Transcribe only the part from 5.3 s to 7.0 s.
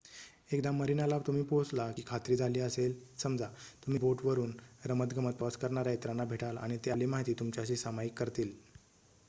प्रवास करणाऱ्या इतरांना भेटाल आणि ते